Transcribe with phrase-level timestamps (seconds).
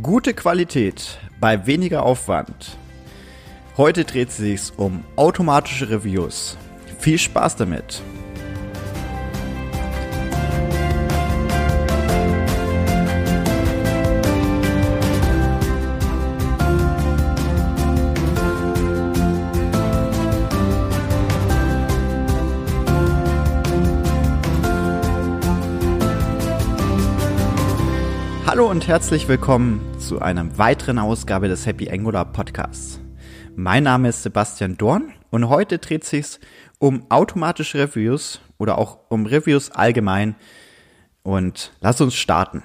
[0.00, 2.78] Gute Qualität bei weniger Aufwand.
[3.76, 6.56] Heute dreht es sich um automatische Reviews.
[6.98, 8.00] Viel Spaß damit!
[28.52, 33.00] Hallo und herzlich willkommen zu einer weiteren Ausgabe des Happy Angular Podcasts.
[33.56, 36.38] Mein Name ist Sebastian Dorn und heute dreht sich
[36.78, 40.34] um automatische Reviews oder auch um Reviews allgemein
[41.22, 42.62] und lass uns starten.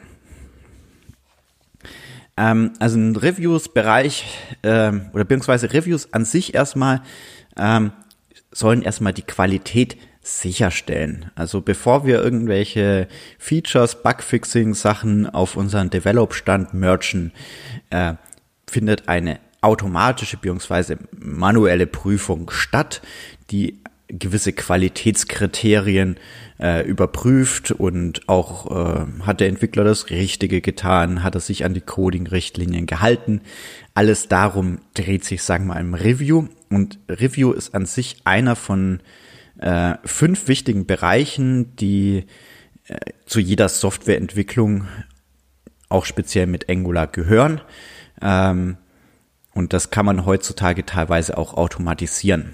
[2.35, 4.25] Ähm, also ein Reviews-Bereich
[4.63, 7.01] ähm, oder beziehungsweise Reviews an sich erstmal
[7.55, 7.93] ähm,
[8.51, 9.95] sollen erstmal die Qualität
[10.27, 11.31] sicherstellen.
[11.35, 13.07] Also bevor wir irgendwelche
[13.39, 17.31] Features, Bugfixing-Sachen auf unseren Develop-Stand merchen,
[17.89, 18.13] äh,
[18.69, 20.97] findet eine automatische bzw.
[21.17, 23.01] manuelle Prüfung statt,
[23.51, 23.79] die
[24.09, 26.17] gewisse Qualitätskriterien
[26.59, 31.73] äh, überprüft und auch äh, hat der Entwickler das Richtige getan, hat er sich an
[31.73, 33.41] die Coding-Richtlinien gehalten.
[33.93, 36.47] Alles darum dreht sich, sagen wir mal, im Review.
[36.69, 38.99] Und Review ist an sich einer von
[39.59, 42.25] äh, fünf wichtigen Bereichen, die
[42.87, 44.87] äh, zu jeder Softwareentwicklung
[45.89, 47.61] auch speziell mit Angular gehören.
[48.21, 48.77] Ähm,
[49.53, 52.53] und das kann man heutzutage teilweise auch automatisieren.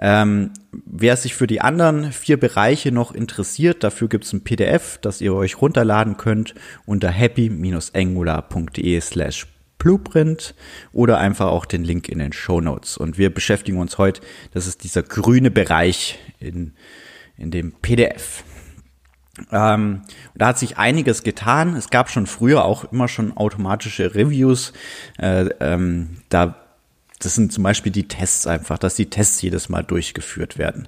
[0.00, 4.98] Ähm, wer sich für die anderen vier Bereiche noch interessiert, dafür gibt es ein PDF,
[4.98, 6.54] das ihr euch runterladen könnt
[6.86, 9.46] unter happy-angular.de slash
[9.78, 10.54] Blueprint
[10.92, 12.96] oder einfach auch den Link in den Show Notes.
[12.96, 14.20] Und wir beschäftigen uns heute,
[14.52, 16.74] das ist dieser grüne Bereich in,
[17.36, 18.44] in dem PDF.
[19.52, 20.02] Ähm,
[20.34, 21.76] da hat sich einiges getan.
[21.76, 24.72] Es gab schon früher auch immer schon automatische Reviews.
[25.18, 26.56] Äh, ähm, da
[27.20, 30.86] das sind zum Beispiel die Tests einfach, dass die Tests jedes Mal durchgeführt werden.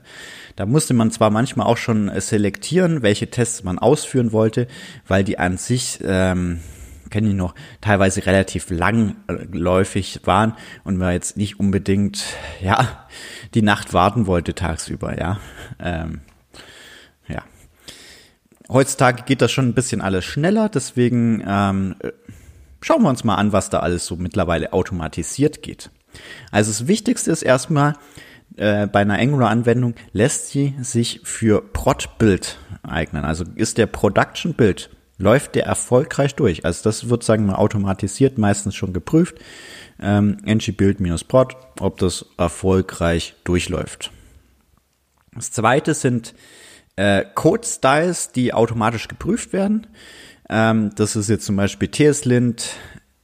[0.55, 4.69] Da musste man zwar manchmal auch schon selektieren, welche Tests man ausführen wollte,
[5.09, 6.61] weil die an sich ähm,
[7.11, 10.55] kenne ich noch, teilweise relativ langläufig waren
[10.85, 12.25] und man jetzt nicht unbedingt,
[12.63, 13.07] ja,
[13.55, 15.41] die Nacht warten wollte tagsüber, ja.
[15.79, 16.21] Ähm,
[17.29, 17.43] ja.
[18.69, 21.97] Heutzutage geht das schon ein bisschen alles schneller, deswegen ähm,
[22.81, 25.91] schauen wir uns mal an, was da alles so mittlerweile automatisiert geht.
[26.51, 27.95] Also das Wichtigste ist erstmal,
[28.57, 33.25] äh, bei einer Angular-Anwendung lässt sie sich für Prod-Build eignen.
[33.25, 36.65] Also ist der Production-Build läuft der erfolgreich durch.
[36.65, 39.37] Also das wird, sagen wir, automatisiert meistens schon geprüft.
[40.01, 44.11] Ähm, ngbuild-prod, ob das erfolgreich durchläuft.
[45.35, 46.35] Das zweite sind
[46.97, 49.87] äh, Code-Styles, die automatisch geprüft werden.
[50.49, 52.71] Ähm, das ist jetzt zum Beispiel TS-Lint,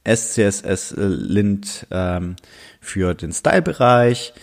[0.07, 2.35] SCSS-Lint ähm,
[2.79, 4.33] für den Style-Bereich.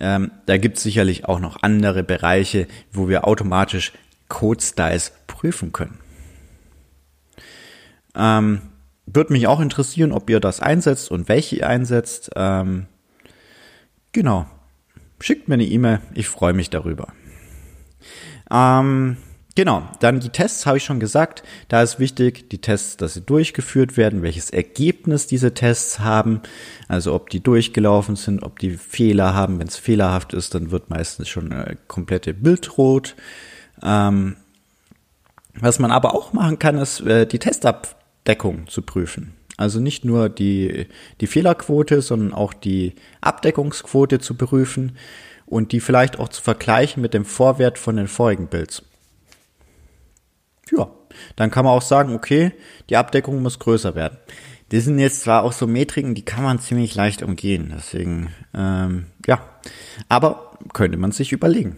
[0.00, 3.92] Ähm, da gibt es sicherlich auch noch andere Bereiche, wo wir automatisch
[4.28, 6.01] Code-Styles prüfen können.
[8.14, 8.62] Ähm,
[9.06, 12.30] Würde mich auch interessieren, ob ihr das einsetzt und welche ihr einsetzt.
[12.36, 12.86] Ähm,
[14.12, 14.46] genau.
[15.20, 16.00] Schickt mir eine E-Mail.
[16.14, 17.08] Ich freue mich darüber.
[18.50, 19.16] Ähm,
[19.54, 19.88] genau.
[20.00, 21.42] Dann die Tests habe ich schon gesagt.
[21.68, 26.40] Da ist wichtig, die Tests, dass sie durchgeführt werden, welches Ergebnis diese Tests haben.
[26.88, 29.58] Also ob die durchgelaufen sind, ob die Fehler haben.
[29.58, 33.14] Wenn es fehlerhaft ist, dann wird meistens schon eine komplette Bild rot.
[33.82, 34.36] Ähm,
[35.54, 39.34] was man aber auch machen kann, ist äh, die Testab Deckung zu prüfen.
[39.56, 40.86] Also nicht nur die,
[41.20, 44.96] die Fehlerquote, sondern auch die Abdeckungsquote zu prüfen
[45.46, 48.82] und die vielleicht auch zu vergleichen mit dem Vorwert von den vorigen Builds.
[50.70, 50.90] Ja,
[51.36, 52.52] dann kann man auch sagen, okay,
[52.88, 54.16] die Abdeckung muss größer werden.
[54.70, 57.74] Das sind jetzt zwar auch so Metriken, die kann man ziemlich leicht umgehen.
[57.76, 59.44] Deswegen, ähm, ja,
[60.08, 61.76] aber könnte man sich überlegen.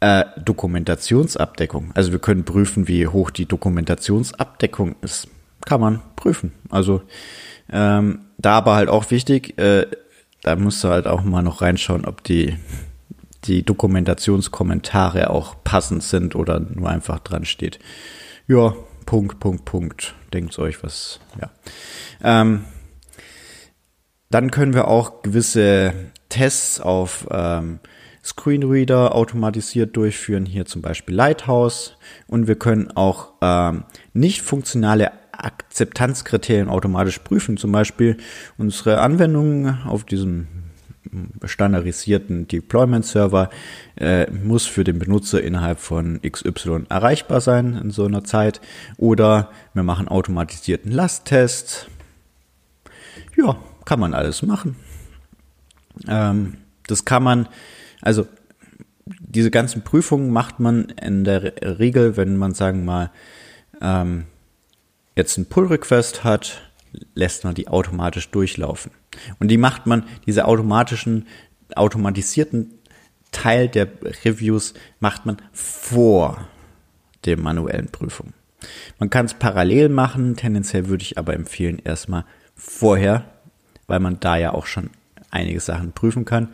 [0.00, 1.90] Äh, Dokumentationsabdeckung.
[1.94, 5.28] Also wir können prüfen, wie hoch die Dokumentationsabdeckung ist.
[5.66, 6.52] Kann man prüfen.
[6.70, 7.02] Also
[7.70, 9.86] ähm, da aber halt auch wichtig, äh,
[10.42, 12.56] da musst du halt auch mal noch reinschauen, ob die,
[13.44, 17.78] die Dokumentationskommentare auch passend sind oder nur einfach dran steht.
[18.48, 18.74] Ja,
[19.04, 20.14] Punkt, Punkt, Punkt.
[20.32, 21.50] Denkt euch was, ja.
[22.22, 22.64] Ähm,
[24.30, 25.92] dann können wir auch gewisse
[26.28, 27.80] Tests auf ähm,
[28.24, 31.96] Screenreader automatisiert durchführen, hier zum Beispiel Lighthouse.
[32.26, 38.18] Und wir können auch ähm, nicht funktionale Akzeptanzkriterien automatisch prüfen, zum Beispiel
[38.58, 40.48] unsere Anwendung auf diesem
[41.44, 43.50] standardisierten Deployment-Server
[43.96, 48.60] äh, muss für den Benutzer innerhalb von XY erreichbar sein in so einer Zeit.
[48.96, 51.88] Oder wir machen automatisierten Lasttest.
[53.36, 54.76] Ja, kann man alles machen.
[56.06, 57.48] Ähm, das kann man,
[58.00, 58.26] also
[59.18, 63.10] diese ganzen Prüfungen macht man in der Regel, wenn man sagen mal
[63.80, 64.26] ähm,
[65.16, 66.62] jetzt einen Pull-Request hat,
[67.14, 68.92] lässt man die automatisch durchlaufen.
[69.38, 71.26] Und die macht man, diese automatischen,
[71.74, 72.74] automatisierten
[73.32, 73.88] Teil der
[74.24, 76.48] Reviews macht man vor
[77.24, 78.32] der manuellen Prüfung.
[78.98, 82.24] Man kann es parallel machen, tendenziell würde ich aber empfehlen, erstmal
[82.54, 83.24] vorher,
[83.86, 84.90] weil man da ja auch schon
[85.30, 86.48] einige Sachen prüfen kann.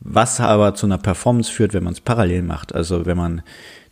[0.00, 2.74] Was aber zu einer Performance führt, wenn man es parallel macht.
[2.74, 3.42] Also wenn man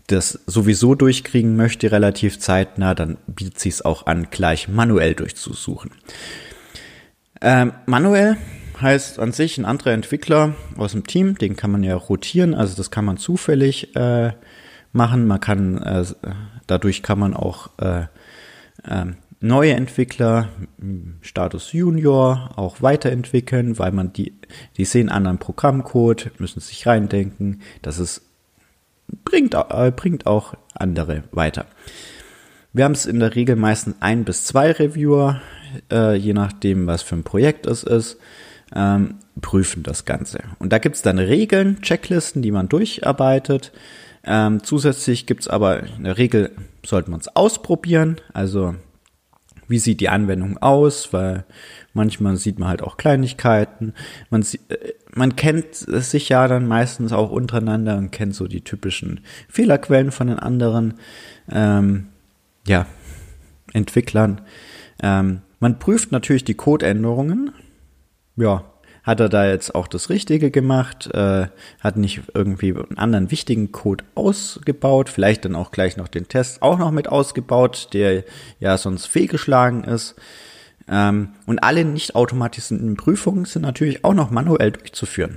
[0.07, 5.91] das sowieso durchkriegen möchte, relativ zeitnah, dann bietet sich es auch an, gleich manuell durchzusuchen.
[7.41, 8.37] Ähm, manuell
[8.81, 12.77] heißt an sich ein anderer Entwickler aus dem Team, den kann man ja rotieren, also
[12.77, 14.33] das kann man zufällig äh,
[14.93, 15.27] machen.
[15.27, 16.05] Man kann äh,
[16.67, 18.03] dadurch kann man auch äh,
[18.85, 19.07] äh,
[19.41, 20.49] neue Entwickler,
[21.21, 24.33] Status Junior, auch weiterentwickeln, weil man die,
[24.77, 27.61] die sehen anderen Programmcode, müssen sich reindenken.
[27.83, 28.23] Das ist
[29.25, 31.67] bringt, äh, bringt auch andere weiter.
[32.73, 35.41] Wir haben es in der Regel meistens ein bis zwei Reviewer,
[35.91, 38.19] äh, je nachdem, was für ein Projekt es ist,
[38.75, 40.41] ähm, prüfen das Ganze.
[40.59, 43.73] Und da gibt es dann Regeln, Checklisten, die man durcharbeitet.
[44.25, 46.51] Ähm, zusätzlich gibt es aber in der Regel,
[46.85, 48.17] sollte man es ausprobieren.
[48.35, 48.75] Also
[49.69, 51.45] wie sieht die Anwendung aus, weil
[51.93, 53.95] manchmal sieht man halt auch Kleinigkeiten.
[54.31, 59.21] Man, äh, man kennt sich ja dann meistens auch untereinander und kennt so die typischen
[59.49, 60.95] Fehlerquellen von den anderen
[61.51, 62.09] ähm,
[62.67, 62.87] ja,
[63.73, 64.41] Entwicklern.
[65.03, 67.53] Ähm, man prüft natürlich die Codeänderungen.
[68.37, 68.65] Ja,
[69.07, 71.47] hat er da jetzt auch das Richtige gemacht, äh,
[71.81, 76.61] hat nicht irgendwie einen anderen wichtigen Code ausgebaut, vielleicht dann auch gleich noch den Test
[76.61, 78.25] auch noch mit ausgebaut, der
[78.59, 80.17] ja sonst fehlgeschlagen ist.
[80.89, 85.37] Ähm, und alle nicht automatisierten Prüfungen sind natürlich auch noch manuell durchzuführen.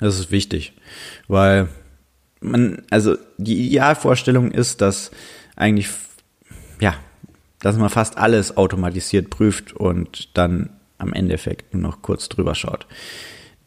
[0.00, 0.72] Das ist wichtig,
[1.28, 1.68] weil
[2.40, 5.10] man, also die Idealvorstellung ist, dass
[5.54, 5.90] eigentlich,
[6.80, 6.94] ja,
[7.60, 10.70] dass man fast alles automatisiert prüft und dann
[11.02, 12.86] am Endeffekt nur noch kurz drüber schaut.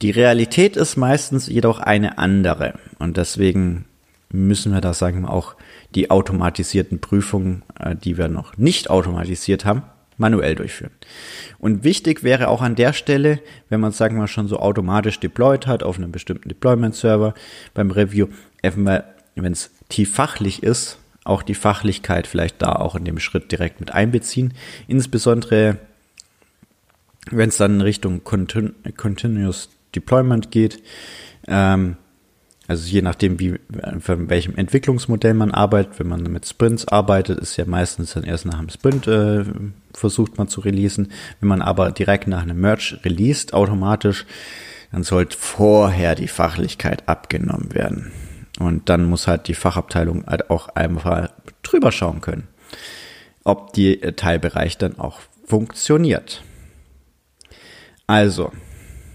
[0.01, 3.85] Die Realität ist meistens jedoch eine andere und deswegen
[4.29, 5.55] müssen wir da sagen wir auch
[5.93, 9.83] die automatisierten Prüfungen, äh, die wir noch nicht automatisiert haben,
[10.17, 10.91] manuell durchführen.
[11.59, 13.39] Und wichtig wäre auch an der Stelle,
[13.69, 17.33] wenn man sagen wir schon so automatisch deployed hat auf einem bestimmten Deployment Server
[17.73, 18.27] beim Review,
[18.61, 23.79] wenn es tief fachlich ist, auch die Fachlichkeit vielleicht da auch in dem Schritt direkt
[23.79, 24.53] mit einbeziehen.
[24.87, 25.77] Insbesondere
[27.31, 30.81] wenn es dann in Richtung Continu Continuous Deployment geht,
[31.47, 31.97] ähm,
[32.67, 33.59] also je nachdem, wie,
[33.99, 38.45] von welchem Entwicklungsmodell man arbeitet, wenn man mit Sprints arbeitet, ist ja meistens dann erst
[38.45, 39.43] nach einem Sprint äh,
[39.93, 41.11] versucht man zu releasen.
[41.39, 44.25] Wenn man aber direkt nach einem Merge released automatisch,
[44.91, 48.11] dann sollte vorher die Fachlichkeit abgenommen werden.
[48.59, 51.29] Und dann muss halt die Fachabteilung halt auch einfach
[51.61, 52.47] drüber schauen können,
[53.43, 56.43] ob die Teilbereich dann auch funktioniert.
[58.07, 58.51] Also,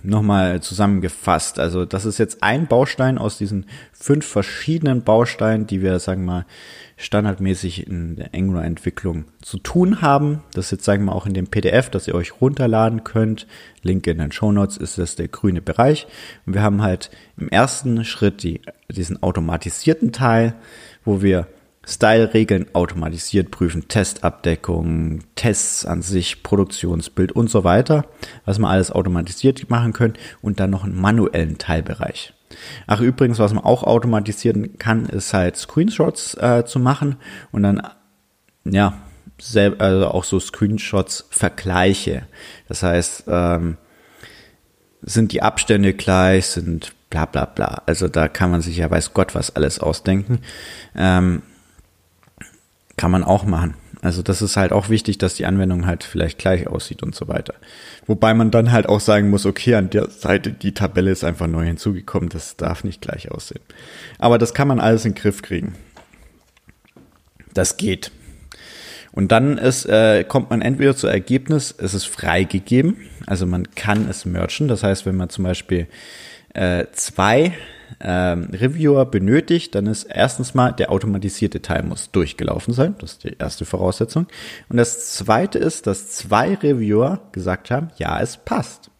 [0.02, 1.58] nochmal zusammengefasst.
[1.58, 6.32] Also, das ist jetzt ein Baustein aus diesen fünf verschiedenen Bausteinen, die wir, sagen wir
[6.32, 6.46] mal,
[6.96, 10.42] standardmäßig in der Angular-Entwicklung zu tun haben.
[10.52, 13.46] Das ist jetzt, sagen wir mal, auch in dem PDF, das ihr euch runterladen könnt.
[13.82, 16.06] Link in den Show Notes ist das der grüne Bereich.
[16.44, 18.60] Und wir haben halt im ersten Schritt die,
[18.90, 20.54] diesen automatisierten Teil,
[21.04, 21.46] wo wir
[21.90, 28.06] Style-Regeln automatisiert prüfen, Testabdeckung, Tests an sich, Produktionsbild und so weiter,
[28.44, 32.32] was man alles automatisiert machen können und dann noch einen manuellen Teilbereich.
[32.86, 37.16] Ach übrigens, was man auch automatisieren kann, ist halt Screenshots äh, zu machen
[37.50, 37.82] und dann
[38.64, 38.98] ja
[39.40, 42.26] selb, also auch so Screenshots Vergleiche.
[42.68, 43.78] Das heißt, ähm,
[45.02, 47.82] sind die Abstände gleich, sind bla bla bla.
[47.86, 50.40] Also da kann man sich ja weiß Gott was alles ausdenken.
[50.94, 51.42] Ähm,
[53.00, 53.76] kann man auch machen.
[54.02, 57.28] Also das ist halt auch wichtig, dass die Anwendung halt vielleicht gleich aussieht und so
[57.28, 57.54] weiter.
[58.06, 61.46] Wobei man dann halt auch sagen muss, okay, an der Seite die Tabelle ist einfach
[61.46, 63.62] neu hinzugekommen, das darf nicht gleich aussehen.
[64.18, 65.76] Aber das kann man alles in den Griff kriegen.
[67.54, 68.10] Das geht.
[69.12, 74.10] Und dann ist, äh, kommt man entweder zu Ergebnis, es ist freigegeben, also man kann
[74.10, 74.68] es merchen.
[74.68, 75.86] Das heißt, wenn man zum Beispiel
[76.52, 77.54] äh, zwei
[78.00, 82.94] ähm, Reviewer benötigt, dann ist erstens mal der automatisierte Teil muss durchgelaufen sein.
[82.98, 84.26] Das ist die erste Voraussetzung.
[84.68, 88.90] Und das zweite ist, dass zwei Reviewer gesagt haben, ja, es passt.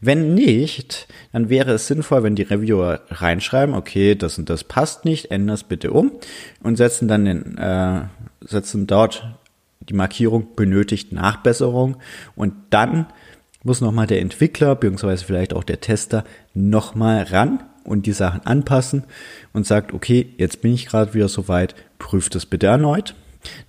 [0.00, 5.04] Wenn nicht, dann wäre es sinnvoll, wenn die Reviewer reinschreiben, okay, das und das passt
[5.04, 6.12] nicht, ändern es bitte um
[6.62, 8.02] und setzen dann den, äh,
[8.40, 9.36] setzen dort
[9.80, 11.96] die Markierung benötigt Nachbesserung
[12.34, 13.06] und dann
[13.62, 19.04] muss nochmal der Entwickler beziehungsweise vielleicht auch der Tester nochmal ran und die Sachen anpassen
[19.52, 23.14] und sagt, okay, jetzt bin ich gerade wieder soweit, prüft es bitte erneut.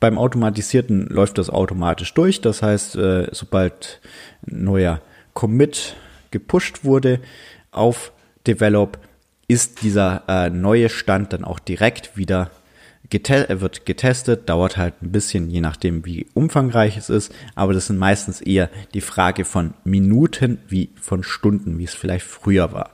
[0.00, 4.00] Beim Automatisierten läuft das automatisch durch, das heißt, äh, sobald
[4.46, 5.00] ein neuer
[5.32, 5.96] Commit
[6.30, 7.20] gepusht wurde
[7.70, 8.12] auf
[8.46, 8.98] Develop,
[9.48, 12.50] ist dieser äh, neue Stand dann auch direkt wieder
[13.10, 17.86] Gete wird getestet, dauert halt ein bisschen, je nachdem, wie umfangreich es ist, aber das
[17.86, 22.90] sind meistens eher die Frage von Minuten wie von Stunden, wie es vielleicht früher war.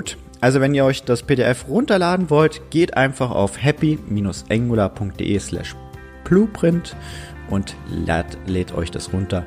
[0.00, 5.76] Gut, also wenn ihr euch das PDF runterladen wollt, geht einfach auf happy-angular.de slash
[6.24, 6.96] blueprint
[7.50, 9.44] und lädt, lädt euch das runter.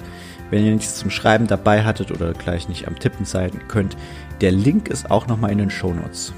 [0.51, 3.97] Wenn ihr nichts zum Schreiben dabei hattet oder gleich nicht am Tippen sein könnt,
[4.41, 6.33] der Link ist auch nochmal in den Show Notes.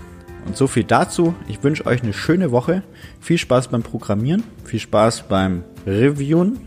[0.46, 1.36] Und so viel dazu.
[1.50, 2.84] Ich wünsche euch eine schöne Woche.
[3.20, 6.62] Viel Spaß beim Programmieren, viel Spaß beim Reviewen.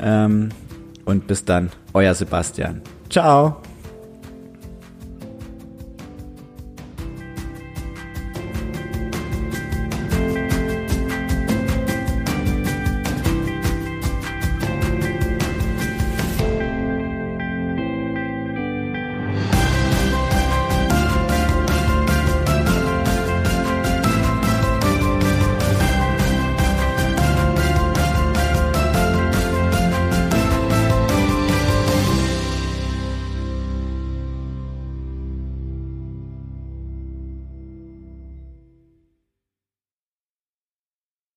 [0.00, 0.48] Ähm,
[1.04, 2.82] und bis dann, euer Sebastian.
[3.08, 3.62] Ciao.